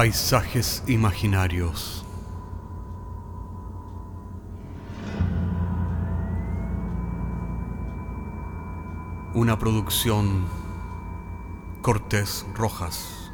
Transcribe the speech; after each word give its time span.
Paisajes 0.00 0.82
imaginarios. 0.86 2.06
Una 9.34 9.58
producción 9.58 10.46
Cortés 11.82 12.46
Rojas. 12.54 13.30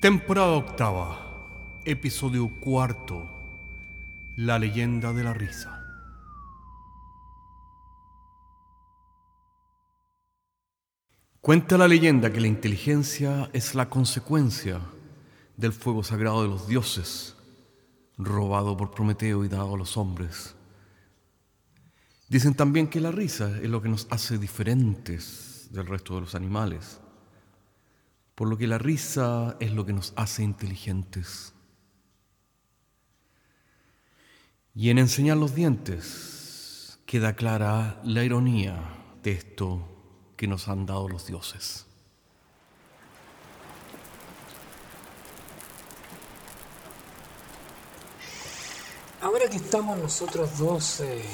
Temporada 0.00 0.54
octava, 0.54 1.80
episodio 1.84 2.50
cuarto, 2.58 3.30
La 4.34 4.58
leyenda 4.58 5.12
de 5.12 5.22
la 5.22 5.34
risa. 5.34 5.77
Cuenta 11.48 11.78
la 11.78 11.88
leyenda 11.88 12.30
que 12.30 12.42
la 12.42 12.46
inteligencia 12.46 13.48
es 13.54 13.74
la 13.74 13.88
consecuencia 13.88 14.82
del 15.56 15.72
fuego 15.72 16.04
sagrado 16.04 16.42
de 16.42 16.48
los 16.48 16.68
dioses, 16.68 17.36
robado 18.18 18.76
por 18.76 18.90
Prometeo 18.90 19.42
y 19.46 19.48
dado 19.48 19.74
a 19.74 19.78
los 19.78 19.96
hombres. 19.96 20.54
Dicen 22.28 22.52
también 22.52 22.86
que 22.86 23.00
la 23.00 23.12
risa 23.12 23.58
es 23.62 23.70
lo 23.70 23.80
que 23.80 23.88
nos 23.88 24.06
hace 24.10 24.36
diferentes 24.36 25.68
del 25.70 25.86
resto 25.86 26.16
de 26.16 26.20
los 26.20 26.34
animales, 26.34 27.00
por 28.34 28.46
lo 28.46 28.58
que 28.58 28.66
la 28.66 28.76
risa 28.76 29.56
es 29.58 29.72
lo 29.72 29.86
que 29.86 29.94
nos 29.94 30.12
hace 30.16 30.42
inteligentes. 30.42 31.54
Y 34.74 34.90
en 34.90 34.98
enseñar 34.98 35.38
los 35.38 35.54
dientes 35.54 37.00
queda 37.06 37.32
clara 37.32 38.02
la 38.04 38.22
ironía 38.22 38.82
de 39.22 39.32
esto 39.32 39.94
que 40.38 40.46
nos 40.46 40.68
han 40.68 40.86
dado 40.86 41.08
los 41.08 41.26
dioses. 41.26 41.84
Ahora 49.20 49.50
que 49.50 49.56
estamos 49.56 49.98
nosotros 49.98 50.56
dos 50.58 51.00
eh, 51.00 51.24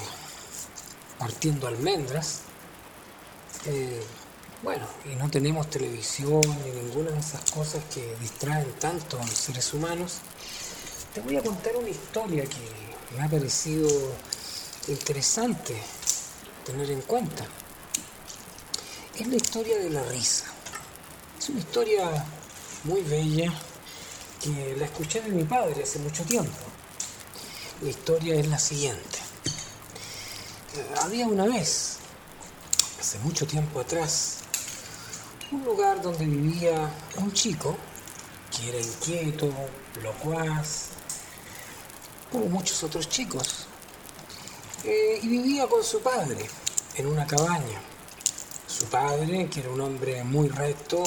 partiendo 1.19 1.69
almendras, 1.69 2.41
eh, 3.67 4.03
bueno, 4.63 4.87
y 5.05 5.15
no 5.17 5.29
tenemos 5.31 5.69
televisión 5.69 6.41
ni 6.65 6.71
ninguna 6.71 7.11
de 7.11 7.19
esas 7.19 7.51
cosas 7.51 7.85
que 7.93 8.17
distraen 8.17 8.73
tanto 8.81 9.21
a 9.21 9.27
los 9.27 9.35
seres 9.35 9.75
humanos, 9.75 10.21
te 11.13 11.21
voy 11.21 11.37
a 11.37 11.43
contar 11.43 11.77
una 11.77 11.91
historia 11.91 12.45
que 12.45 13.15
me 13.15 13.23
ha 13.23 13.29
parecido 13.29 13.87
interesante 14.89 15.77
tener 16.65 16.91
en 16.91 17.03
cuenta 17.03 17.47
es 19.19 19.27
la 19.29 19.37
historia 19.37 19.79
de 19.79 19.91
la 19.91 20.03
risa. 20.05 20.47
Es 21.39 21.49
una 21.49 21.61
historia 21.61 22.25
muy 22.85 23.01
bella 23.03 23.53
que 24.41 24.75
la 24.77 24.87
escuché 24.87 25.21
de 25.21 25.31
mi 25.31 25.45
padre 25.45 25.85
hace 25.85 26.01
mucho 26.01 26.25
tiempo. 26.25 26.59
La 27.81 27.91
historia 27.91 28.35
es 28.35 28.49
la 28.49 28.59
siguiente. 28.59 29.19
Había 31.03 31.27
una 31.27 31.45
vez, 31.45 31.99
hace 32.99 33.19
mucho 33.21 33.47
tiempo 33.47 33.81
atrás, 33.81 34.39
un 35.53 35.65
lugar 35.65 36.03
donde 36.03 36.25
vivía 36.25 36.91
un 37.17 37.33
chico 37.33 37.77
que 38.51 38.69
era 38.69 38.79
inquieto, 38.79 39.53
locuaz, 40.03 40.87
como 42.33 42.47
muchos 42.47 42.83
otros 42.83 43.09
chicos, 43.09 43.67
eh, 44.83 45.21
y 45.23 45.29
vivía 45.29 45.69
con 45.69 45.85
su 45.85 46.01
padre 46.01 46.49
en 46.97 47.07
una 47.07 47.27
cabaña 47.27 47.94
su 48.85 48.91
padre, 48.91 49.49
que 49.49 49.61
era 49.61 49.71
un 49.71 49.81
hombre 49.81 50.23
muy 50.25 50.49
recto, 50.49 51.03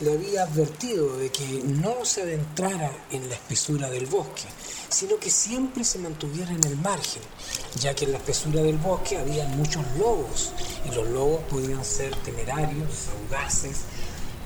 le 0.00 0.12
había 0.12 0.42
advertido 0.42 1.16
de 1.16 1.30
que 1.30 1.62
no 1.64 2.04
se 2.04 2.22
adentrara 2.22 2.90
en 3.10 3.28
la 3.28 3.34
espesura 3.34 3.88
del 3.88 4.06
bosque, 4.06 4.44
sino 4.88 5.18
que 5.18 5.30
siempre 5.30 5.84
se 5.84 5.98
mantuviera 5.98 6.50
en 6.50 6.64
el 6.64 6.76
margen, 6.76 7.22
ya 7.80 7.94
que 7.94 8.04
en 8.04 8.12
la 8.12 8.18
espesura 8.18 8.62
del 8.62 8.76
bosque 8.76 9.16
había 9.16 9.44
muchos 9.48 9.84
lobos 9.98 10.52
y 10.84 10.94
los 10.94 11.08
lobos 11.08 11.40
podían 11.50 11.84
ser 11.84 12.14
temerarios, 12.16 13.08
audaces 13.22 13.78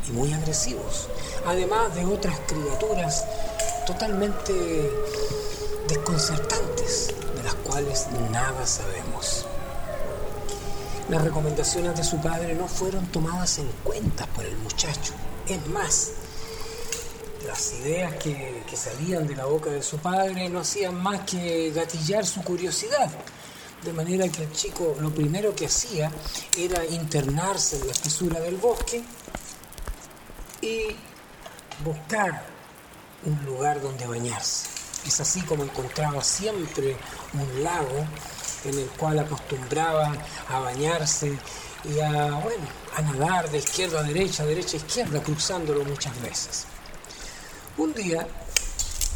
y 0.08 0.12
muy 0.12 0.32
agresivos, 0.32 1.08
además 1.46 1.94
de 1.94 2.04
otras 2.04 2.38
criaturas 2.46 3.24
totalmente 3.86 4.52
desconcertantes, 5.88 7.14
de 7.36 7.42
las 7.42 7.54
cuales 7.54 8.06
nada 8.30 8.66
sabemos. 8.66 9.46
Las 11.08 11.22
recomendaciones 11.22 11.96
de 11.96 12.04
su 12.04 12.20
padre 12.20 12.54
no 12.54 12.68
fueron 12.68 13.06
tomadas 13.06 13.58
en 13.58 13.68
cuenta 13.82 14.26
por 14.26 14.44
el 14.44 14.56
muchacho. 14.58 15.12
Es 15.48 15.66
más, 15.66 16.12
las 17.46 17.72
ideas 17.74 18.14
que, 18.14 18.62
salían 18.74 19.26
de 19.26 19.36
la 19.36 19.44
boca 19.44 19.68
de 19.70 19.82
su 19.82 19.98
padre 19.98 20.48
no 20.48 20.60
hacían 20.60 20.94
más 20.94 21.20
que 21.22 21.70
gatillar 21.72 22.24
su 22.24 22.42
curiosidad. 22.42 23.10
De 23.84 23.92
manera 23.92 24.28
que 24.28 24.44
el 24.44 24.52
chico 24.52 24.96
lo 25.00 25.10
primero 25.10 25.54
que 25.54 25.66
hacía 25.66 26.10
era 26.56 26.84
internarse 26.86 27.76
en 27.78 27.86
la 27.86 27.92
espesura 27.92 28.40
del 28.40 28.56
bosque 28.56 29.02
y 30.60 30.96
buscar 31.84 32.44
un 33.24 33.44
lugar 33.44 33.80
donde 33.82 34.06
bañarse. 34.06 34.68
Es 35.04 35.20
así 35.20 35.42
como 35.42 35.64
encontraba 35.64 36.22
siempre 36.22 36.96
un 37.34 37.64
lago 37.64 38.06
en 38.64 38.78
el 38.78 38.88
cual 38.90 39.18
acostumbraba 39.18 40.12
a 40.48 40.58
bañarse 40.58 41.38
y 41.84 42.00
a, 42.00 42.32
bueno, 42.34 42.64
a 42.96 43.02
nadar 43.02 43.50
de 43.50 43.58
izquierda 43.58 44.00
a 44.00 44.02
derecha, 44.02 44.44
derecha 44.44 44.76
a 44.76 44.80
izquierda, 44.80 45.22
cruzándolo 45.22 45.84
muchas 45.84 46.20
veces. 46.22 46.66
Un 47.76 47.92
día 47.94 48.26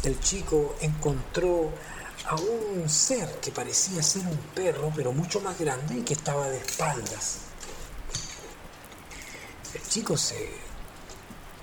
el 0.03 0.19
chico 0.19 0.75
encontró 0.81 1.71
a 2.25 2.35
un 2.35 2.89
ser 2.89 3.39
que 3.39 3.51
parecía 3.51 4.03
ser 4.03 4.23
un 4.23 4.37
perro, 4.53 4.91
pero 4.95 5.13
mucho 5.13 5.39
más 5.39 5.57
grande 5.59 5.99
y 5.99 6.01
que 6.01 6.13
estaba 6.13 6.49
de 6.49 6.57
espaldas. 6.57 7.39
El 9.73 9.81
chico 9.87 10.17
se, 10.17 10.49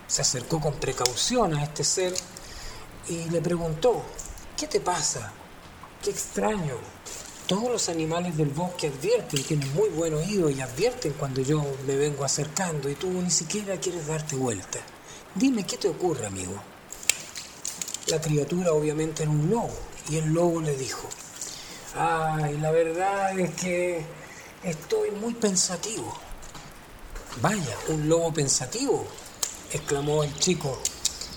se 0.06 0.22
acercó 0.22 0.60
con 0.60 0.74
precaución 0.74 1.54
a 1.54 1.64
este 1.64 1.84
ser 1.84 2.14
y 3.08 3.24
le 3.30 3.40
preguntó, 3.40 4.02
¿qué 4.56 4.66
te 4.66 4.80
pasa? 4.80 5.32
Qué 6.02 6.10
extraño, 6.10 6.76
todos 7.46 7.70
los 7.70 7.88
animales 7.88 8.36
del 8.36 8.48
bosque 8.48 8.88
advierten, 8.88 9.42
tienen 9.42 9.72
muy 9.74 9.90
buen 9.90 10.14
oído 10.14 10.48
y 10.48 10.60
advierten 10.60 11.12
cuando 11.12 11.42
yo 11.42 11.62
me 11.86 11.96
vengo 11.96 12.24
acercando 12.24 12.88
y 12.88 12.94
tú 12.94 13.10
ni 13.10 13.30
siquiera 13.30 13.76
quieres 13.78 14.06
darte 14.06 14.36
vuelta. 14.36 14.78
Dime 15.34 15.64
qué 15.66 15.76
te 15.76 15.88
ocurre, 15.88 16.26
amigo. 16.26 16.54
La 18.06 18.20
criatura 18.20 18.72
obviamente 18.72 19.22
era 19.22 19.32
un 19.32 19.50
lobo 19.50 19.76
y 20.08 20.16
el 20.16 20.32
lobo 20.32 20.60
le 20.60 20.76
dijo, 20.76 21.08
ay, 21.96 22.56
la 22.58 22.70
verdad 22.70 23.38
es 23.38 23.54
que 23.54 24.04
estoy 24.62 25.10
muy 25.10 25.34
pensativo. 25.34 26.16
Vaya, 27.42 27.76
un 27.88 28.08
lobo 28.08 28.32
pensativo, 28.32 29.06
exclamó 29.72 30.22
el 30.22 30.34
chico 30.38 30.78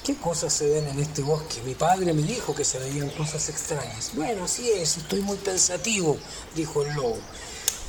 ¿Qué 0.07 0.15
cosas 0.15 0.53
se 0.53 0.69
ven 0.69 0.87
en 0.87 0.99
este 0.99 1.21
bosque? 1.21 1.61
Mi 1.63 1.75
padre 1.75 2.13
me 2.13 2.21
dijo 2.21 2.55
que 2.55 2.63
se 2.63 2.79
veían 2.79 3.09
cosas 3.09 3.49
extrañas. 3.49 4.11
Bueno, 4.13 4.45
así 4.45 4.71
es, 4.71 4.95
estoy 4.95 5.19
muy 5.19 5.35
pensativo, 5.35 6.17
dijo 6.55 6.81
el 6.83 6.93
lobo. 6.93 7.17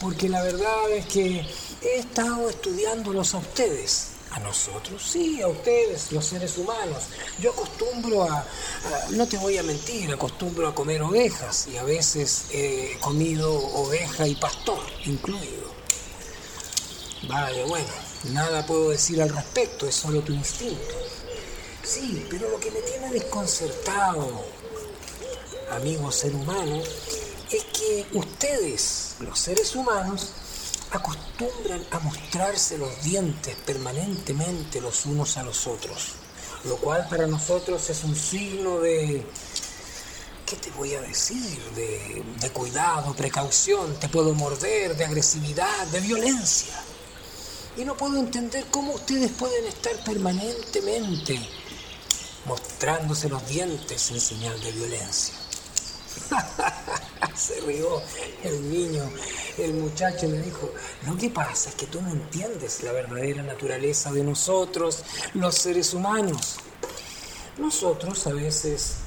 Porque 0.01 0.29
la 0.29 0.43
verdad 0.43 0.91
es 0.91 1.07
que 1.07 1.47
he 1.81 1.99
estado 2.01 2.51
estudiándolos 2.51 3.35
a 3.35 3.39
ustedes. 3.39 4.09
¿A 4.33 4.41
nosotros? 4.41 5.01
Sí, 5.01 5.41
a 5.43 5.47
ustedes, 5.47 6.11
los 6.11 6.27
seres 6.27 6.59
humanos. 6.59 7.05
Yo 7.39 7.53
acostumbro 7.53 8.25
a, 8.25 8.45
no 9.11 9.29
te 9.29 9.39
voy 9.39 9.57
a 9.57 9.63
mentir, 9.63 10.13
acostumbro 10.13 10.67
a 10.67 10.75
comer 10.75 11.01
ovejas 11.03 11.69
y 11.69 11.77
a 11.77 11.85
veces 11.85 12.47
he 12.51 12.99
comido 13.01 13.49
oveja 13.55 14.27
y 14.27 14.35
pastor 14.35 14.81
incluido. 15.05 15.73
Vaya, 17.29 17.65
bueno, 17.67 17.93
nada 18.33 18.67
puedo 18.67 18.91
decir 18.91 19.23
al 19.23 19.29
respecto, 19.29 19.87
es 19.87 19.95
solo 19.95 20.21
tu 20.23 20.33
instinto. 20.33 20.97
Sí, 21.89 22.27
pero 22.29 22.51
lo 22.51 22.61
que 22.61 22.71
me 22.71 22.83
tiene 22.83 23.11
desconcertado, 23.11 24.45
amigo 25.71 26.13
ser 26.13 26.35
humano, 26.35 26.83
es 27.51 27.65
que 27.65 28.07
ustedes, 28.13 29.15
los 29.21 29.39
seres 29.39 29.75
humanos, 29.75 30.33
acostumbran 30.91 31.83
a 31.91 31.99
mostrarse 32.01 32.77
los 32.77 33.03
dientes 33.03 33.57
permanentemente 33.65 34.83
los 34.83 35.07
unos 35.07 35.39
a 35.39 35.45
los 35.45 35.67
otros, 35.67 36.17
lo 36.65 36.77
cual 36.77 37.09
para 37.09 37.27
nosotros 37.27 37.89
es 37.89 38.05
un 38.05 38.15
signo 38.15 38.81
de, 38.81 39.25
¿qué 40.45 40.57
te 40.57 40.71
voy 40.73 40.93
a 40.93 41.01
decir? 41.01 41.59
De, 41.75 42.23
de 42.39 42.51
cuidado, 42.51 43.15
precaución, 43.15 43.99
te 43.99 44.11
puedo 44.11 44.35
morder, 44.35 44.95
de 44.95 45.07
agresividad, 45.07 45.87
de 45.87 46.01
violencia. 46.01 46.85
Y 47.79 47.85
no 47.87 47.97
puedo 47.97 48.19
entender 48.19 48.67
cómo 48.71 48.93
ustedes 48.93 49.31
pueden 49.31 49.65
estar 49.65 49.97
permanentemente 50.05 51.41
mostrándose 52.45 53.29
los 53.29 53.47
dientes 53.49 54.11
en 54.11 54.21
señal 54.21 54.61
de 54.61 54.73
violencia. 54.73 55.35
Se 57.35 57.61
rió 57.61 58.03
el 58.43 58.71
niño. 58.71 59.11
El 59.57 59.75
muchacho 59.75 60.27
le 60.27 60.41
dijo, 60.43 60.71
lo 61.07 61.17
que 61.17 61.31
pasa 61.31 61.71
es 61.71 61.75
que 61.75 61.87
tú 61.87 62.01
no 62.01 62.11
entiendes 62.11 62.83
la 62.83 62.93
verdadera 62.93 63.43
naturaleza 63.43 64.13
de 64.13 64.23
nosotros, 64.23 65.03
los 65.35 65.55
seres 65.55 65.95
humanos. 65.95 66.57
Nosotros 67.59 68.27
a 68.27 68.33
veces 68.33 68.99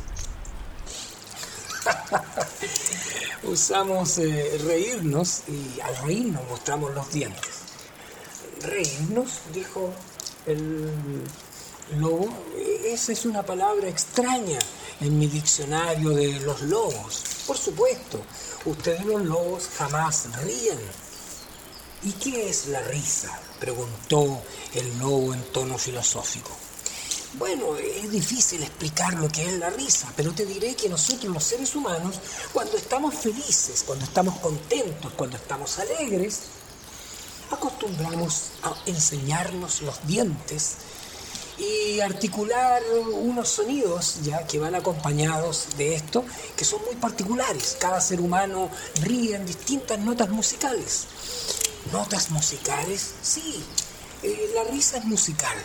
usamos 3.44 4.18
eh, 4.18 4.60
reírnos 4.66 5.44
y 5.48 5.80
al 5.80 5.96
reírnos 6.06 6.44
mostramos 6.50 6.94
los 6.94 7.12
dientes. 7.12 7.62
Reírnos, 8.62 9.40
dijo 9.54 9.94
el 10.46 10.90
lobo, 11.98 12.30
esa 12.94 13.14
es 13.14 13.26
una 13.26 13.42
palabra 13.42 13.88
extraña 13.88 14.60
en 15.00 15.18
mi 15.18 15.28
diccionario 15.28 16.10
de 16.10 16.42
los 16.42 16.62
lobos. 16.64 17.24
Por 17.48 17.58
supuesto, 17.58 18.22
ustedes 18.66 19.06
los 19.06 19.22
lobos 19.22 19.70
jamás 19.78 20.28
ríen. 20.44 20.80
¿Y 22.04 22.12
qué 22.14 22.50
es 22.50 22.68
la 22.68 22.82
risa? 22.82 23.40
preguntó 23.60 24.42
el 24.74 25.00
lobo 25.00 25.34
en 25.34 25.42
tono 25.54 25.78
filosófico. 25.78 26.52
Bueno, 27.36 27.78
es 27.78 28.12
difícil 28.12 28.62
explicar 28.62 29.14
lo 29.14 29.30
que 29.30 29.46
es 29.46 29.54
la 29.54 29.70
risa, 29.70 30.12
pero 30.18 30.34
te 30.34 30.46
diré 30.46 30.76
que 30.76 30.90
nosotros 30.90 31.34
los 31.34 31.44
seres 31.44 31.74
humanos, 31.76 32.20
cuando 32.52 32.76
estamos 32.76 33.16
felices, 33.16 33.84
cuando 33.88 34.04
estamos 34.04 34.38
contentos, 34.40 35.14
cuando 35.14 35.38
estamos 35.38 35.80
alegres, 35.80 36.40
acostumbramos 37.52 38.50
a 38.64 38.76
enseñarnos 38.86 39.82
los 39.82 40.06
dientes 40.06 40.76
y 41.62 42.00
articular 42.00 42.82
unos 43.14 43.50
sonidos 43.50 44.22
ya 44.24 44.48
que 44.48 44.58
van 44.58 44.74
acompañados 44.74 45.68
de 45.78 45.94
esto, 45.94 46.26
que 46.58 46.66
son 46.66 46.84
muy 46.86 46.96
particulares. 46.96 47.78
Cada 47.80 48.02
ser 48.02 48.20
humano 48.20 48.70
ríe 49.04 49.36
en 49.36 49.46
distintas 49.46 50.00
notas 50.00 50.30
musicales. 50.30 51.06
¿Notas 51.92 52.32
musicales? 52.32 53.14
Sí, 53.22 53.64
eh, 54.24 54.52
la 54.56 54.64
risa 54.64 54.98
es 54.98 55.06
musical 55.06 55.58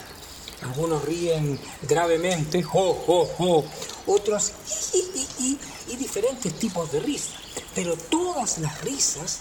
algunos 0.62 1.04
ríen 1.04 1.60
gravemente, 1.82 2.62
jo, 2.62 2.94
jo, 2.94 3.26
jo, 3.36 3.64
otros 4.06 4.52
y, 4.94 5.58
y 5.88 5.96
diferentes 5.96 6.58
tipos 6.58 6.90
de 6.92 7.00
risa. 7.00 7.32
Pero 7.74 7.94
todas 7.94 8.58
las 8.58 8.80
risas 8.80 9.40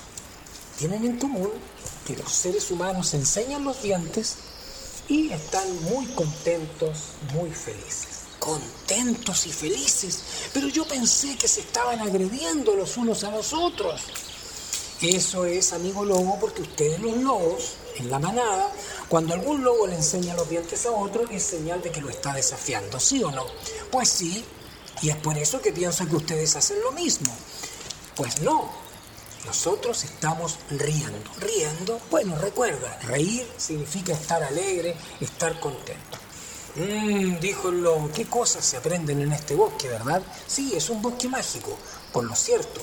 tienen 0.78 1.06
en 1.06 1.18
común 1.18 1.52
que 2.06 2.18
los 2.18 2.32
seres 2.32 2.70
humanos 2.70 3.14
enseñan 3.14 3.64
los 3.64 3.82
dientes 3.82 4.36
y 5.08 5.32
están 5.32 5.84
muy 5.84 6.06
contentos, 6.08 7.14
muy 7.34 7.52
felices. 7.52 8.26
Contentos 8.40 9.48
y 9.48 9.52
felices, 9.52 10.24
pero 10.54 10.68
yo 10.68 10.86
pensé 10.88 11.36
que 11.38 11.48
se 11.48 11.62
estaban 11.62 12.00
agrediendo 12.00 12.76
los 12.76 12.98
unos 12.98 13.24
a 13.24 13.32
los 13.32 13.54
otros. 13.54 14.02
Eso 15.02 15.46
es, 15.46 15.74
amigo 15.74 16.06
lobo, 16.06 16.38
porque 16.40 16.62
ustedes 16.62 17.00
los 17.00 17.18
lobos, 17.18 17.74
en 17.98 18.10
la 18.10 18.20
manada, 18.20 18.72
cuando 19.10 19.34
algún 19.34 19.64
lobo 19.64 19.88
le 19.88 19.96
enseña 19.96 20.36
los 20.36 20.50
dientes 20.50 20.86
a 20.86 20.92
otro, 20.92 21.30
es 21.30 21.44
señal 21.44 21.82
de 21.82 21.92
que 21.92 22.02
lo 22.02 22.10
está 22.10 22.34
desafiando, 22.34 23.00
¿sí 23.00 23.24
o 23.24 23.32
no? 23.32 23.46
Pues 23.92 24.10
sí, 24.10 24.46
y 25.02 25.10
es 25.10 25.16
por 25.18 25.38
eso 25.38 25.62
que 25.62 25.72
pienso 25.72 26.08
que 26.08 26.16
ustedes 26.16 26.56
hacen 26.56 26.80
lo 26.82 26.92
mismo. 26.92 27.34
Pues 28.16 28.42
no, 28.42 28.72
nosotros 29.46 30.04
estamos 30.04 30.58
riendo. 30.70 31.32
Riendo, 31.40 32.00
bueno, 32.12 32.36
recuerda, 32.38 33.00
reír 33.04 33.48
significa 33.58 34.14
estar 34.14 34.44
alegre, 34.44 34.96
estar 35.22 35.60
contento. 35.60 36.18
Mmm, 36.76 37.40
dijo 37.40 37.70
el 37.70 37.84
lobo, 37.84 38.10
qué 38.14 38.26
cosas 38.26 38.66
se 38.66 38.78
aprenden 38.78 39.22
en 39.22 39.32
este 39.32 39.56
bosque, 39.56 39.88
¿verdad? 39.88 40.22
Sí, 40.46 40.74
es 40.76 40.90
un 40.90 41.02
bosque 41.02 41.30
mágico, 41.30 41.78
por 42.12 42.26
lo 42.26 42.36
cierto. 42.36 42.82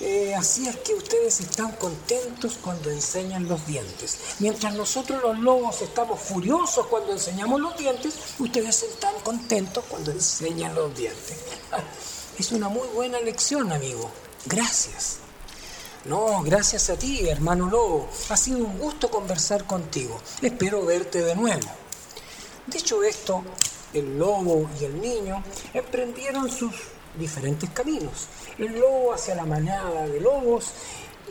Eh, 0.00 0.34
así 0.34 0.66
es 0.66 0.76
que 0.76 0.94
ustedes 0.94 1.40
están 1.40 1.72
contentos 1.72 2.58
cuando 2.62 2.90
enseñan 2.90 3.46
los 3.48 3.66
dientes. 3.66 4.18
Mientras 4.38 4.74
nosotros 4.74 5.20
los 5.22 5.38
lobos 5.38 5.82
estamos 5.82 6.20
furiosos 6.20 6.86
cuando 6.86 7.12
enseñamos 7.12 7.60
los 7.60 7.76
dientes, 7.76 8.14
ustedes 8.38 8.82
están 8.82 9.14
contentos 9.22 9.84
cuando 9.88 10.10
enseñan 10.10 10.74
los 10.74 10.94
dientes. 10.96 11.36
Es 12.38 12.52
una 12.52 12.70
muy 12.70 12.88
buena 12.94 13.20
lección, 13.20 13.70
amigo. 13.70 14.10
Gracias. 14.46 15.18
No, 16.06 16.42
gracias 16.42 16.88
a 16.88 16.96
ti, 16.96 17.28
hermano 17.28 17.68
lobo. 17.68 18.08
Ha 18.30 18.36
sido 18.36 18.58
un 18.58 18.78
gusto 18.78 19.10
conversar 19.10 19.64
contigo. 19.64 20.18
Espero 20.40 20.86
verte 20.86 21.22
de 21.22 21.36
nuevo. 21.36 21.68
Dicho 22.66 23.02
esto, 23.02 23.44
el 23.92 24.18
lobo 24.18 24.70
y 24.80 24.84
el 24.84 25.00
niño 25.00 25.42
emprendieron 25.74 26.50
sus 26.50 26.72
diferentes 27.18 27.68
caminos 27.70 28.28
el 28.58 28.78
lobo 28.78 29.12
hacia 29.12 29.34
la 29.34 29.44
manada 29.44 30.06
de 30.06 30.20
lobos 30.20 30.72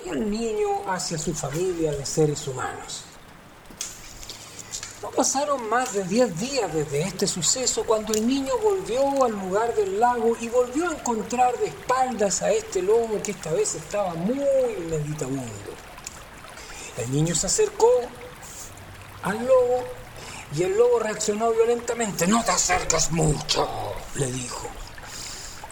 y 0.05 0.09
el 0.09 0.29
niño 0.29 0.67
hacia 0.87 1.17
su 1.17 1.33
familia 1.33 1.91
de 1.91 2.05
seres 2.05 2.47
humanos. 2.47 3.03
No 5.01 5.09
pasaron 5.11 5.69
más 5.69 5.93
de 5.93 6.03
10 6.03 6.39
días 6.39 6.73
desde 6.73 7.01
este 7.03 7.25
suceso 7.25 7.85
cuando 7.85 8.13
el 8.13 8.27
niño 8.27 8.51
volvió 8.61 9.23
al 9.23 9.31
lugar 9.31 9.73
del 9.73 9.97
lago 9.97 10.35
y 10.41 10.49
volvió 10.49 10.89
a 10.89 10.93
encontrar 10.93 11.57
de 11.57 11.67
espaldas 11.67 12.41
a 12.41 12.51
este 12.51 12.81
lobo 12.81 13.21
que 13.23 13.31
esta 13.31 13.51
vez 13.53 13.75
estaba 13.75 14.13
muy 14.15 14.35
meditabundo. 14.89 15.71
El 16.97 17.11
niño 17.13 17.33
se 17.33 17.47
acercó 17.47 17.89
al 19.23 19.37
lobo 19.45 19.85
y 20.53 20.63
el 20.63 20.77
lobo 20.77 20.99
reaccionó 20.99 21.51
violentamente. 21.51 22.27
No 22.27 22.43
te 22.43 22.51
acerques 22.51 23.09
mucho, 23.11 23.69
le 24.15 24.29
dijo. 24.29 24.67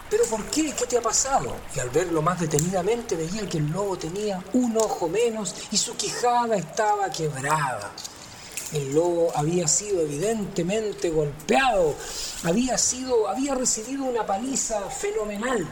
¿Pero 0.08 0.24
por 0.24 0.42
qué? 0.46 0.72
¿Qué 0.72 0.86
te 0.86 0.96
ha 0.96 1.02
pasado? 1.02 1.54
Y 1.76 1.80
al 1.80 1.90
verlo 1.90 2.22
más 2.22 2.40
detenidamente 2.40 3.14
veía 3.14 3.46
que 3.46 3.58
el 3.58 3.70
lobo 3.70 3.98
tenía 3.98 4.42
un 4.54 4.74
ojo 4.78 5.06
menos 5.06 5.54
y 5.70 5.76
su 5.76 5.94
quijada 5.96 6.56
estaba 6.56 7.10
quebrada. 7.10 7.92
El 8.72 8.94
lobo 8.94 9.32
había 9.34 9.66
sido 9.66 10.02
evidentemente 10.02 11.08
golpeado, 11.08 11.94
había 12.44 12.76
sido, 12.76 13.28
había 13.28 13.54
recibido 13.54 14.04
una 14.04 14.26
paliza 14.26 14.90
fenomenal. 14.90 15.66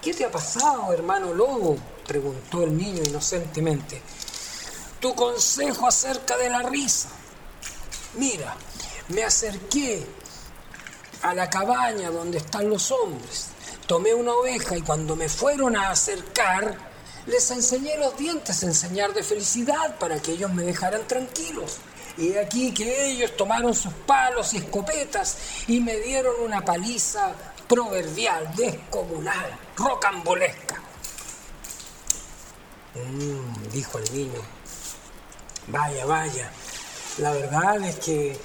¿Qué 0.00 0.14
te 0.14 0.24
ha 0.24 0.30
pasado, 0.30 0.92
hermano 0.92 1.34
lobo? 1.34 1.76
preguntó 2.06 2.62
el 2.62 2.76
niño 2.76 3.02
inocentemente. 3.04 4.00
Tu 5.00 5.14
consejo 5.14 5.88
acerca 5.88 6.36
de 6.36 6.50
la 6.50 6.62
risa. 6.62 7.08
Mira, 8.14 8.54
me 9.08 9.24
acerqué 9.24 10.06
a 11.22 11.34
la 11.34 11.50
cabaña 11.50 12.10
donde 12.10 12.38
están 12.38 12.68
los 12.68 12.90
hombres. 12.92 13.46
Tomé 13.86 14.14
una 14.14 14.32
oveja 14.32 14.76
y 14.76 14.82
cuando 14.82 15.16
me 15.16 15.28
fueron 15.28 15.76
a 15.76 15.90
acercar, 15.90 16.91
les 17.26 17.50
enseñé 17.50 17.96
los 17.98 18.16
dientes, 18.16 18.62
enseñar 18.62 19.12
de 19.14 19.22
felicidad 19.22 19.96
para 19.98 20.20
que 20.20 20.32
ellos 20.32 20.52
me 20.52 20.62
dejaran 20.62 21.06
tranquilos. 21.06 21.78
Y 22.16 22.34
aquí 22.36 22.74
que 22.74 23.06
ellos 23.06 23.36
tomaron 23.36 23.74
sus 23.74 23.92
palos 24.06 24.52
y 24.54 24.58
escopetas 24.58 25.38
y 25.66 25.80
me 25.80 25.96
dieron 25.96 26.34
una 26.42 26.62
paliza 26.64 27.32
proverbial, 27.68 28.54
descomunal, 28.54 29.58
rocambolesca. 29.76 30.82
Mm, 32.94 33.70
dijo 33.72 33.98
el 33.98 34.14
niño. 34.14 34.40
Vaya, 35.68 36.04
vaya. 36.04 36.50
La 37.18 37.32
verdad 37.32 37.82
es 37.84 37.96
que 37.96 38.38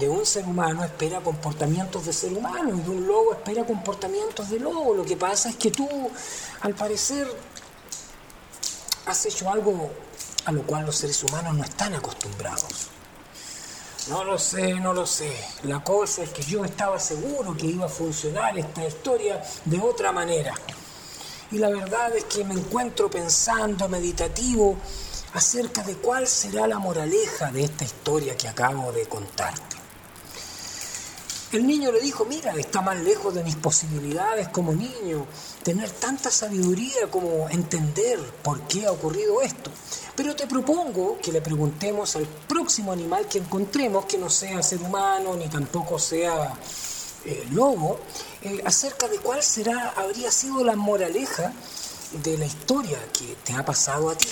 de 0.00 0.08
un 0.08 0.26
ser 0.26 0.44
humano 0.44 0.84
espera 0.84 1.20
comportamientos 1.20 2.06
de 2.06 2.12
ser 2.12 2.32
humano 2.32 2.74
y 2.74 2.80
de 2.80 2.90
un 2.90 3.06
lobo 3.06 3.32
espera 3.34 3.64
comportamientos 3.64 4.50
de 4.50 4.58
lobo. 4.58 4.94
Lo 4.94 5.04
que 5.04 5.16
pasa 5.16 5.50
es 5.50 5.56
que 5.56 5.70
tú, 5.70 5.88
al 6.60 6.74
parecer, 6.74 7.28
has 9.06 9.24
hecho 9.24 9.48
algo 9.48 9.90
a 10.44 10.52
lo 10.52 10.62
cual 10.62 10.86
los 10.86 10.96
seres 10.96 11.22
humanos 11.22 11.54
no 11.54 11.64
están 11.64 11.94
acostumbrados. 11.94 12.88
No 14.08 14.22
lo 14.22 14.38
sé, 14.38 14.74
no 14.74 14.92
lo 14.92 15.06
sé. 15.06 15.32
La 15.64 15.82
cosa 15.82 16.22
es 16.22 16.30
que 16.30 16.42
yo 16.42 16.64
estaba 16.64 17.00
seguro 17.00 17.56
que 17.56 17.66
iba 17.66 17.86
a 17.86 17.88
funcionar 17.88 18.56
esta 18.56 18.86
historia 18.86 19.42
de 19.64 19.80
otra 19.80 20.12
manera. 20.12 20.54
Y 21.50 21.58
la 21.58 21.70
verdad 21.70 22.14
es 22.14 22.24
que 22.24 22.44
me 22.44 22.54
encuentro 22.54 23.10
pensando, 23.10 23.88
meditativo, 23.88 24.76
acerca 25.34 25.82
de 25.82 25.96
cuál 25.96 26.26
será 26.26 26.66
la 26.66 26.78
moraleja 26.78 27.50
de 27.50 27.64
esta 27.64 27.84
historia 27.84 28.36
que 28.36 28.48
acabo 28.48 28.92
de 28.92 29.06
contarte. 29.06 29.75
El 31.52 31.64
niño 31.64 31.92
le 31.92 32.00
dijo, 32.00 32.24
mira, 32.24 32.52
está 32.56 32.80
más 32.82 32.98
lejos 32.98 33.32
de 33.32 33.44
mis 33.44 33.54
posibilidades 33.54 34.48
como 34.48 34.72
niño, 34.72 35.26
tener 35.62 35.88
tanta 35.90 36.28
sabiduría 36.28 37.08
como 37.08 37.48
entender 37.48 38.18
por 38.42 38.62
qué 38.62 38.86
ha 38.86 38.92
ocurrido 38.92 39.40
esto. 39.42 39.70
Pero 40.16 40.34
te 40.34 40.48
propongo 40.48 41.18
que 41.22 41.30
le 41.30 41.40
preguntemos 41.40 42.16
al 42.16 42.26
próximo 42.26 42.90
animal 42.90 43.28
que 43.28 43.38
encontremos, 43.38 44.06
que 44.06 44.18
no 44.18 44.28
sea 44.28 44.60
ser 44.60 44.82
humano 44.82 45.36
ni 45.36 45.48
tampoco 45.48 46.00
sea 46.00 46.52
eh, 47.24 47.46
lobo, 47.52 48.00
eh, 48.42 48.60
acerca 48.64 49.06
de 49.06 49.18
cuál 49.18 49.40
será, 49.40 49.90
habría 49.96 50.32
sido 50.32 50.64
la 50.64 50.74
moraleja 50.74 51.52
de 52.24 52.38
la 52.38 52.46
historia 52.46 52.98
que 53.16 53.36
te 53.44 53.52
ha 53.52 53.64
pasado 53.64 54.10
a 54.10 54.18
ti. 54.18 54.28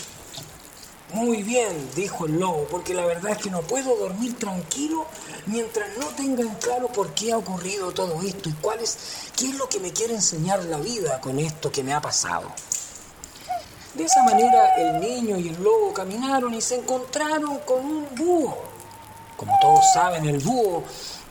Muy 1.13 1.43
bien, 1.43 1.91
dijo 1.95 2.27
el 2.27 2.41
lobo, 2.41 2.67
porque 2.71 2.95
la 2.95 3.05
verdad 3.05 3.33
es 3.33 3.39
que 3.39 3.51
no 3.51 3.61
puedo 3.61 3.95
dormir 3.97 4.37
tranquilo 4.39 5.07
mientras 5.47 5.97
no 5.99 6.07
tengan 6.09 6.55
claro 6.57 6.89
por 6.89 7.13
qué 7.15 7.33
ha 7.33 7.37
ocurrido 7.37 7.93
todo 7.93 8.21
esto 8.23 8.49
y 8.49 8.53
cuál 8.55 8.81
es, 8.81 8.97
qué 9.37 9.51
es 9.51 9.55
lo 9.55 9.69
que 9.69 9.81
me 9.81 9.93
quiere 9.93 10.15
enseñar 10.15 10.65
la 10.65 10.79
vida 10.79 11.21
con 11.21 11.39
esto 11.39 11.71
que 11.71 11.85
me 11.85 11.93
ha 11.93 12.01
pasado. 12.01 12.51
De 13.95 14.05
esa 14.05 14.25
manera 14.25 14.75
el 14.75 15.01
niño 15.01 15.37
y 15.39 15.49
el 15.49 15.63
lobo 15.63 15.93
caminaron 15.95 16.53
y 16.55 16.61
se 16.61 16.77
encontraron 16.77 17.59
con 17.59 17.85
un 17.85 18.07
búho. 18.17 18.59
Como 19.37 19.57
todos 19.61 19.85
saben, 19.93 20.27
el 20.27 20.39
búho 20.39 20.83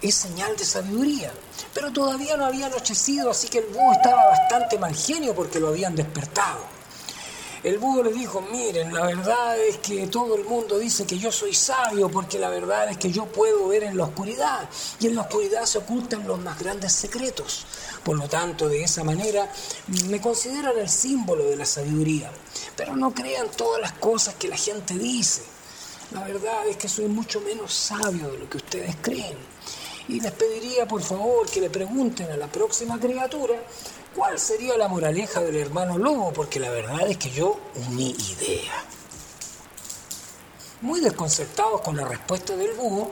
es 0.01 0.15
señal 0.15 0.55
de 0.55 0.63
sabiduría. 0.63 1.33
Pero 1.73 1.91
todavía 1.91 2.37
no 2.37 2.45
había 2.45 2.67
anochecido, 2.67 3.31
así 3.31 3.49
que 3.49 3.59
el 3.59 3.65
búho 3.65 3.91
estaba 3.93 4.27
bastante 4.27 4.77
mal 4.77 4.95
genio 4.95 5.33
porque 5.33 5.59
lo 5.59 5.69
habían 5.69 5.95
despertado. 5.95 6.72
El 7.63 7.77
búho 7.77 8.03
le 8.03 8.11
dijo, 8.11 8.41
miren, 8.41 8.93
la 8.93 9.05
verdad 9.05 9.57
es 9.57 9.77
que 9.77 10.05
todo 10.07 10.35
el 10.35 10.43
mundo 10.43 10.77
dice 10.77 11.05
que 11.05 11.17
yo 11.17 11.31
soy 11.31 11.53
sabio 11.53 12.09
porque 12.09 12.37
la 12.37 12.49
verdad 12.49 12.89
es 12.89 12.97
que 12.97 13.09
yo 13.09 13.25
puedo 13.25 13.69
ver 13.69 13.83
en 13.83 13.95
la 13.95 14.03
oscuridad 14.03 14.69
y 14.99 15.07
en 15.07 15.15
la 15.15 15.21
oscuridad 15.21 15.63
se 15.63 15.77
ocultan 15.77 16.27
los 16.27 16.39
más 16.39 16.59
grandes 16.59 16.91
secretos. 16.91 17.65
Por 18.03 18.17
lo 18.17 18.27
tanto, 18.27 18.67
de 18.67 18.83
esa 18.83 19.05
manera 19.05 19.49
me 20.09 20.19
consideran 20.19 20.77
el 20.77 20.89
símbolo 20.89 21.45
de 21.45 21.55
la 21.55 21.65
sabiduría. 21.65 22.29
Pero 22.75 22.97
no 22.97 23.13
crean 23.13 23.47
todas 23.55 23.79
las 23.79 23.93
cosas 23.93 24.35
que 24.35 24.49
la 24.49 24.57
gente 24.57 24.95
dice. 24.95 25.43
La 26.11 26.25
verdad 26.25 26.67
es 26.67 26.75
que 26.75 26.89
soy 26.89 27.05
mucho 27.05 27.39
menos 27.39 27.73
sabio 27.73 28.29
de 28.29 28.39
lo 28.39 28.49
que 28.49 28.57
ustedes 28.57 28.97
creen. 29.01 29.37
Y 30.07 30.19
les 30.19 30.31
pediría 30.33 30.85
por 30.85 31.01
favor 31.01 31.49
que 31.49 31.61
le 31.61 31.69
pregunten 31.69 32.29
a 32.31 32.37
la 32.37 32.47
próxima 32.47 32.99
criatura 32.99 33.55
cuál 34.15 34.37
sería 34.37 34.77
la 34.77 34.87
moraleja 34.87 35.41
del 35.41 35.55
hermano 35.55 35.97
lobo, 35.97 36.33
porque 36.33 36.59
la 36.59 36.69
verdad 36.69 37.07
es 37.07 37.17
que 37.17 37.29
yo 37.29 37.57
ni 37.91 38.11
idea. 38.11 38.83
Muy 40.81 40.99
desconcertados 40.99 41.81
con 41.81 41.95
la 41.95 42.05
respuesta 42.05 42.55
del 42.57 42.73
búho, 42.73 43.09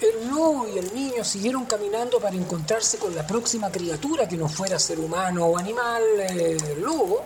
el 0.00 0.28
lobo 0.28 0.66
y 0.66 0.78
el 0.78 0.92
niño 0.92 1.24
siguieron 1.24 1.64
caminando 1.66 2.18
para 2.18 2.34
encontrarse 2.34 2.98
con 2.98 3.14
la 3.14 3.24
próxima 3.24 3.70
criatura 3.70 4.28
que 4.28 4.36
no 4.36 4.48
fuera 4.48 4.78
ser 4.80 4.98
humano 4.98 5.46
o 5.46 5.56
animal, 5.56 6.02
eh, 6.18 6.76
lobo, 6.80 7.22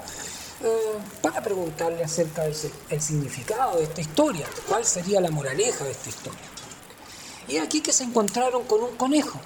eh, 0.63 0.99
para 1.23 1.43
preguntarle 1.43 2.05
acerca 2.05 2.43
del 2.43 2.55
significado 3.01 3.79
de 3.79 3.85
esta 3.85 4.03
historia, 4.03 4.47
cuál 4.69 4.85
sería 4.85 5.21
la 5.21 5.31
moraleja 5.31 5.85
de 5.85 5.93
esta 5.93 6.11
historia. 6.11 6.56
Y 7.49 7.59
aquí 7.59 7.81
que 7.81 7.93
se 7.93 8.05
encontraron 8.05 8.65
con 8.65 8.83
un 8.83 8.97
conejo. 8.97 9.39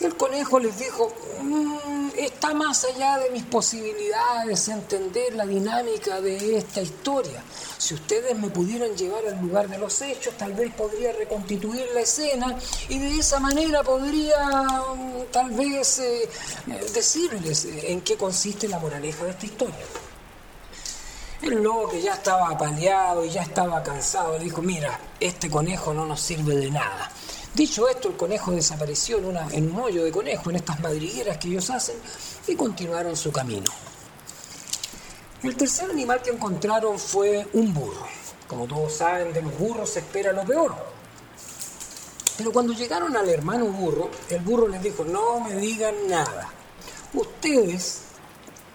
El 0.00 0.16
conejo 0.16 0.58
les 0.58 0.76
dijo, 0.78 1.14
mm, 1.42 2.08
está 2.16 2.54
más 2.54 2.84
allá 2.84 3.18
de 3.18 3.30
mis 3.30 3.44
posibilidades 3.44 4.66
entender 4.66 5.34
la 5.34 5.46
dinámica 5.46 6.20
de 6.20 6.58
esta 6.58 6.82
historia. 6.82 7.40
Si 7.78 7.94
ustedes 7.94 8.36
me 8.36 8.50
pudieran 8.50 8.96
llevar 8.96 9.24
al 9.26 9.40
lugar 9.40 9.68
de 9.68 9.78
los 9.78 10.02
hechos, 10.02 10.36
tal 10.36 10.54
vez 10.54 10.74
podría 10.74 11.12
reconstituir 11.12 11.86
la 11.94 12.00
escena 12.00 12.58
y 12.88 12.98
de 12.98 13.18
esa 13.18 13.38
manera 13.38 13.84
podría 13.84 14.44
mm, 14.48 15.30
tal 15.30 15.50
vez 15.52 16.00
eh, 16.00 16.28
decirles 16.92 17.68
en 17.84 18.00
qué 18.00 18.16
consiste 18.16 18.66
la 18.66 18.80
moraleja 18.80 19.24
de 19.24 19.30
esta 19.30 19.46
historia. 19.46 19.86
El 21.42 21.60
lobo 21.60 21.88
que 21.88 22.00
ya 22.00 22.14
estaba 22.14 22.50
apaleado 22.50 23.24
y 23.24 23.30
ya 23.30 23.42
estaba 23.42 23.82
cansado 23.82 24.38
dijo, 24.38 24.62
mira, 24.62 25.00
este 25.18 25.50
conejo 25.50 25.92
no 25.92 26.06
nos 26.06 26.20
sirve 26.20 26.54
de 26.54 26.70
nada. 26.70 27.10
Dicho 27.52 27.88
esto, 27.88 28.08
el 28.08 28.16
conejo 28.16 28.52
desapareció 28.52 29.18
en, 29.18 29.36
en 29.50 29.72
un 29.72 29.80
hoyo 29.80 30.04
de 30.04 30.12
conejo, 30.12 30.50
en 30.50 30.56
estas 30.56 30.78
madrigueras 30.78 31.38
que 31.38 31.48
ellos 31.48 31.68
hacen, 31.70 31.96
y 32.46 32.54
continuaron 32.54 33.16
su 33.16 33.32
camino. 33.32 33.70
El 35.42 35.56
tercer 35.56 35.90
animal 35.90 36.22
que 36.22 36.30
encontraron 36.30 36.96
fue 36.96 37.44
un 37.54 37.74
burro. 37.74 38.06
Como 38.46 38.66
todos 38.66 38.92
saben, 38.92 39.32
de 39.32 39.42
los 39.42 39.58
burros 39.58 39.90
se 39.90 39.98
espera 39.98 40.32
lo 40.32 40.44
peor. 40.44 40.76
Pero 42.38 42.52
cuando 42.52 42.72
llegaron 42.72 43.16
al 43.16 43.28
hermano 43.28 43.66
burro, 43.66 44.10
el 44.30 44.40
burro 44.42 44.68
les 44.68 44.80
dijo, 44.80 45.04
no 45.04 45.40
me 45.40 45.56
digan 45.56 45.94
nada. 46.08 46.48
Ustedes 47.12 48.02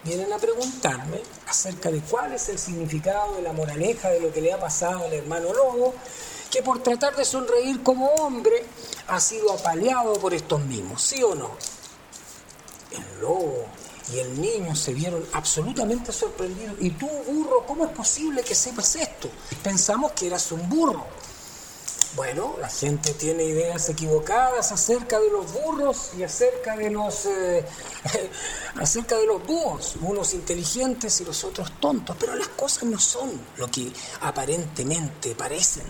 vienen 0.04 0.32
a 0.32 0.38
preguntarme 0.38 1.20
acerca 1.46 1.90
de 1.90 2.00
cuál 2.00 2.32
es 2.32 2.48
el 2.48 2.58
significado 2.58 3.34
de 3.36 3.42
la 3.42 3.52
moraleja 3.52 4.10
de 4.10 4.20
lo 4.20 4.32
que 4.32 4.40
le 4.40 4.52
ha 4.52 4.60
pasado 4.60 5.04
al 5.04 5.12
hermano 5.12 5.52
lobo, 5.52 5.94
que 6.50 6.62
por 6.62 6.82
tratar 6.82 7.14
de 7.16 7.24
sonreír 7.24 7.82
como 7.82 8.06
hombre 8.06 8.64
ha 9.08 9.20
sido 9.20 9.52
apaleado 9.52 10.14
por 10.14 10.32
estos 10.34 10.60
mismos, 10.62 11.02
¿sí 11.02 11.22
o 11.22 11.34
no? 11.34 11.50
El 12.90 13.20
lobo 13.20 13.66
y 14.12 14.18
el 14.18 14.40
niño 14.40 14.74
se 14.74 14.94
vieron 14.94 15.24
absolutamente 15.32 16.12
sorprendidos. 16.12 16.76
¿Y 16.80 16.90
tú, 16.90 17.08
burro, 17.26 17.64
cómo 17.66 17.84
es 17.84 17.90
posible 17.90 18.42
que 18.42 18.54
sepas 18.54 18.96
esto? 18.96 19.28
Pensamos 19.62 20.12
que 20.12 20.26
eras 20.26 20.50
un 20.52 20.66
burro. 20.68 21.04
Bueno, 22.18 22.56
la 22.60 22.68
gente 22.68 23.14
tiene 23.14 23.44
ideas 23.44 23.88
equivocadas 23.90 24.72
acerca 24.72 25.20
de 25.20 25.30
los 25.30 25.52
burros 25.52 26.10
y 26.18 26.24
acerca 26.24 26.76
de 26.76 26.90
los 26.90 27.26
eh, 27.26 27.64
acerca 28.74 29.16
de 29.16 29.24
los 29.24 29.46
búhos, 29.46 29.94
unos 30.00 30.34
inteligentes 30.34 31.20
y 31.20 31.24
los 31.24 31.44
otros 31.44 31.70
tontos, 31.78 32.16
pero 32.18 32.34
las 32.34 32.48
cosas 32.48 32.82
no 32.82 32.98
son 32.98 33.30
lo 33.56 33.70
que 33.70 33.92
aparentemente 34.22 35.36
parecen. 35.36 35.84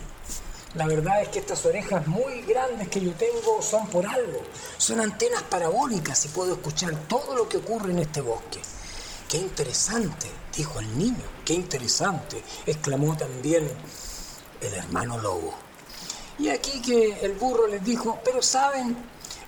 La 0.75 0.87
verdad 0.87 1.23
es 1.23 1.31
que 1.31 1.39
estas 1.39 1.65
orejas 1.65 2.07
muy 2.07 2.43
grandes 2.43 2.89
que 2.89 3.01
yo 3.01 3.15
tengo 3.15 3.63
son 3.63 3.87
por 3.87 4.07
algo, 4.07 4.43
son 4.77 5.01
antenas 5.01 5.43
parabólicas 5.45 6.27
y 6.27 6.29
puedo 6.29 6.53
escuchar 6.53 6.95
todo 7.09 7.37
lo 7.37 7.49
que 7.49 7.57
ocurre 7.57 7.93
en 7.93 8.01
este 8.01 8.21
bosque. 8.21 8.61
Qué 9.31 9.39
interesante, 9.39 10.27
dijo 10.55 10.79
el 10.79 10.99
niño, 10.99 11.25
qué 11.47 11.55
interesante, 11.55 12.45
exclamó 12.67 13.17
también 13.17 13.67
el 14.61 14.75
hermano 14.75 15.17
lobo. 15.17 15.68
Y 16.39 16.49
aquí 16.51 16.81
que 16.81 17.19
el 17.23 17.33
burro 17.33 17.67
les 17.67 17.85
dijo, 17.85 18.21
pero 18.25 18.41
saben, 18.41 18.97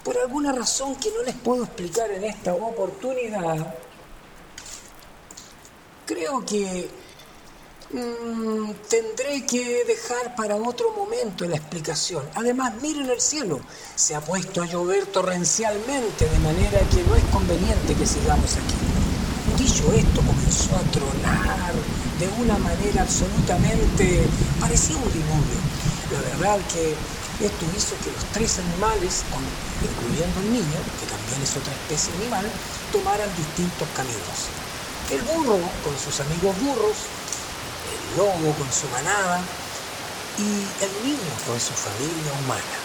por 0.03 0.19
alguna 0.19 0.53
razón 0.53 0.97
que 0.97 1.11
no 1.13 1.23
les 1.23 1.37
puedo 1.37 1.65
explicar 1.65 2.11
en 2.11 2.25
esta 2.25 2.53
oportunidad, 2.53 3.75
creo 6.05 6.45
que 6.45 6.89
mm, 7.93 8.73
tendré 8.89 9.47
que 9.47 9.85
dejar 9.85 10.35
para 10.35 10.57
otro 10.57 10.91
momento 10.93 11.45
la 11.45 11.57
explicación. 11.57 12.29
Además, 12.35 12.75
miren 12.83 13.09
el 13.09 13.21
cielo, 13.21 13.61
se 13.95 14.17
ha 14.17 14.21
puesto 14.21 14.61
a 14.61 14.67
llover 14.67 15.07
torrencialmente, 15.07 16.29
de 16.29 16.39
manera 16.41 16.81
que 16.91 17.05
no 17.05 17.15
es 17.15 17.25
conveniente 17.27 17.95
que 17.95 18.07
sigamos 18.07 18.57
aquí. 18.57 19.63
Dicho 19.63 19.93
esto, 19.93 20.23
comenzó 20.23 20.75
a 20.75 20.91
tronar 20.91 21.73
de 22.19 22.29
una 22.43 22.59
manera 22.59 23.03
absolutamente 23.03 24.23
parecía 24.61 24.97
un 24.97 25.11
diluvio 25.11 25.70
la 26.11 26.21
verdad 26.21 26.59
que 26.73 26.95
esto 27.45 27.65
hizo 27.77 27.97
que 28.05 28.13
los 28.13 28.25
tres 28.33 28.59
animales, 28.59 29.23
incluyendo 29.81 30.41
el 30.41 30.53
niño, 30.53 30.79
que 31.01 31.07
también 31.07 31.41
es 31.43 31.57
otra 31.57 31.73
especie 31.73 32.13
animal, 32.21 32.47
tomaran 32.93 33.29
distintos 33.37 33.89
caminos. 33.97 34.51
El 35.11 35.23
burro 35.23 35.59
con 35.83 35.97
sus 35.99 36.21
amigos 36.21 36.55
burros, 36.61 36.97
el 37.91 38.19
lobo 38.19 38.53
con 38.59 38.71
su 38.73 38.87
manada 38.89 39.41
y 40.39 40.85
el 40.85 40.93
niño 41.05 41.33
con 41.47 41.59
su 41.59 41.73
familia 41.73 42.33
humana. 42.45 42.77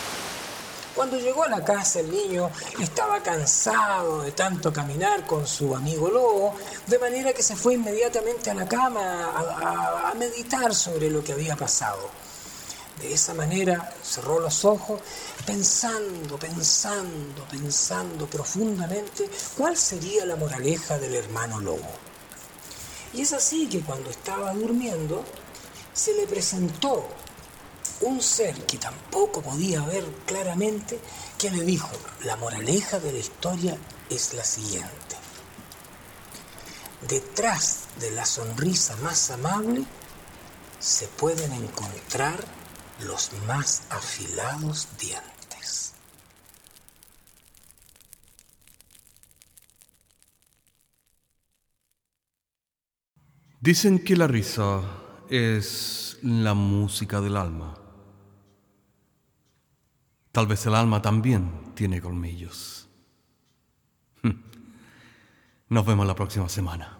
Cuando 0.95 1.17
llegó 1.17 1.43
a 1.43 1.49
la 1.49 1.61
casa 1.61 1.99
el 1.99 2.09
niño 2.09 2.49
estaba 2.79 3.21
cansado 3.21 4.21
de 4.21 4.31
tanto 4.31 4.71
caminar 4.71 5.25
con 5.25 5.45
su 5.45 5.75
amigo 5.75 6.09
lobo, 6.09 6.55
de 6.87 6.97
manera 6.97 7.33
que 7.33 7.43
se 7.43 7.57
fue 7.57 7.73
inmediatamente 7.73 8.49
a 8.49 8.53
la 8.53 8.65
cama 8.65 10.11
a 10.11 10.13
meditar 10.13 10.73
sobre 10.73 11.09
lo 11.09 11.21
que 11.21 11.33
había 11.33 11.57
pasado. 11.57 12.09
De 12.99 13.13
esa 13.13 13.33
manera 13.33 13.93
cerró 14.03 14.39
los 14.39 14.63
ojos 14.63 15.01
pensando, 15.45 16.37
pensando, 16.37 17.43
pensando 17.51 18.25
profundamente 18.27 19.29
cuál 19.57 19.75
sería 19.75 20.25
la 20.25 20.37
moraleja 20.37 20.97
del 20.97 21.15
hermano 21.15 21.59
lobo. 21.59 21.89
Y 23.13 23.21
es 23.21 23.33
así 23.33 23.67
que 23.67 23.81
cuando 23.81 24.09
estaba 24.09 24.53
durmiendo 24.53 25.23
se 25.93 26.13
le 26.13 26.27
presentó 26.27 27.07
un 28.01 28.21
ser 28.21 28.65
que 28.65 28.77
tampoco 28.77 29.41
podía 29.41 29.81
ver 29.81 30.05
claramente 30.25 30.99
que 31.37 31.49
le 31.49 31.63
dijo, 31.63 31.89
la 32.23 32.35
moraleja 32.35 32.99
de 32.99 33.13
la 33.13 33.19
historia 33.19 33.77
es 34.09 34.33
la 34.33 34.43
siguiente. 34.43 35.15
Detrás 37.07 37.79
de 37.99 38.11
la 38.11 38.25
sonrisa 38.25 38.95
más 38.97 39.29
amable 39.31 39.83
se 40.79 41.07
pueden 41.07 41.51
encontrar 41.53 42.43
los 42.99 43.31
más 43.47 43.87
afilados 43.89 44.87
dientes. 44.97 45.93
Dicen 53.59 53.99
que 54.03 54.15
la 54.15 54.27
risa 54.27 54.81
es 55.29 56.19
la 56.21 56.53
música 56.53 57.19
del 57.19 57.35
alma. 57.35 57.75
Tal 60.31 60.47
vez 60.47 60.65
el 60.65 60.75
alma 60.75 61.01
también 61.01 61.73
tiene 61.73 62.01
colmillos. 62.01 62.87
Nos 65.69 65.85
vemos 65.85 66.05
la 66.05 66.15
próxima 66.15 66.47
semana. 66.49 66.99